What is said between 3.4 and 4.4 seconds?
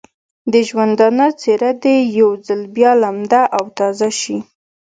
او تازه شي.